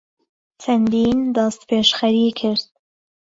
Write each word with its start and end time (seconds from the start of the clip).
چهندین 0.61 1.17
دهستپێشخهری 1.35 2.31
کرد 2.39 2.63